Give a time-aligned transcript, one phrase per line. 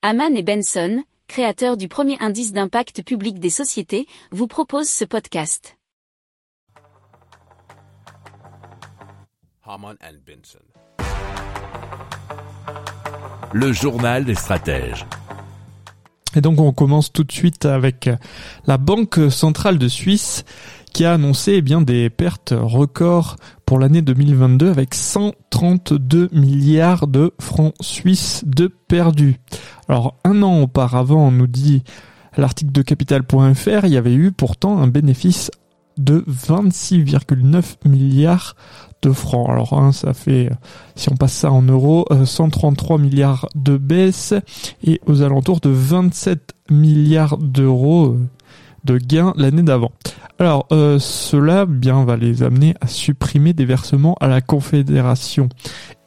[0.00, 5.76] Haman et Benson, créateurs du premier indice d'impact public des sociétés, vous proposent ce podcast.
[9.64, 10.60] Haman and Benson.
[13.52, 15.04] Le journal des stratèges.
[16.36, 18.08] Et donc on commence tout de suite avec
[18.66, 20.44] la Banque centrale de Suisse
[20.98, 23.36] qui a annoncé eh bien des pertes records
[23.66, 29.36] pour l'année 2022 avec 132 milliards de francs suisses de perdus.
[29.88, 31.84] Alors un an auparavant, on nous dit
[32.36, 35.52] l'article de capital.fr, il y avait eu pourtant un bénéfice
[35.98, 38.56] de 26,9 milliards
[39.02, 39.48] de francs.
[39.50, 40.50] Alors hein, ça fait,
[40.96, 44.34] si on passe ça en euros, 133 euh, milliards de baisse
[44.82, 48.28] et aux alentours de 27 milliards d'euros euh,
[48.88, 49.92] de gains l'année d'avant.
[50.38, 55.48] Alors euh, cela bien va les amener à supprimer des versements à la Confédération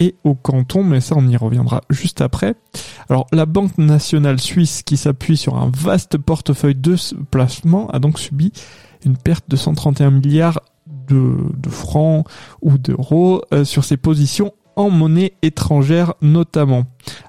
[0.00, 2.54] et au canton, mais ça on y reviendra juste après.
[3.08, 6.94] Alors la Banque nationale suisse qui s'appuie sur un vaste portefeuille de
[7.30, 8.52] placements a donc subi
[9.04, 10.60] une perte de 131 milliards
[11.08, 11.34] de,
[11.70, 12.26] francs
[12.60, 16.84] ou d'euros euh, sur ses positions en monnaie étrangère notamment.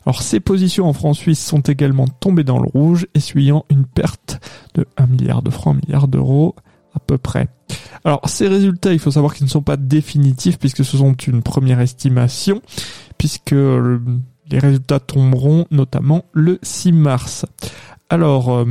[0.05, 4.39] Alors ces positions en francs suisses sont également tombées dans le rouge, essuyant une perte
[4.75, 6.55] de 1 milliard de francs, 1 milliard d'euros
[6.95, 7.50] à peu près.
[8.05, 11.42] Alors ces résultats, il faut savoir qu'ils ne sont pas définitifs puisque ce sont une
[11.42, 12.61] première estimation,
[13.17, 17.45] puisque les résultats tomberont notamment le 6 mars.
[18.11, 18.66] Alors, euh,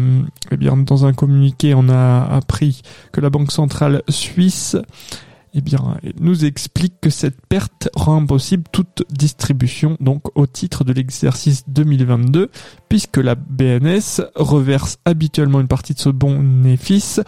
[0.51, 4.77] eh bien, dans un communiqué, on a appris que la Banque centrale suisse
[5.55, 10.93] eh bien, nous explique que cette perte rend impossible toute distribution, donc au titre de
[10.93, 12.51] l'exercice 2022,
[12.89, 17.21] puisque la BNS reverse habituellement une partie de ce bénéfice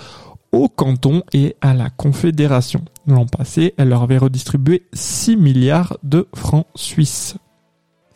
[0.53, 2.85] au canton et à la Confédération.
[3.07, 7.37] L'an passé, elle leur avait redistribué 6 milliards de francs suisses.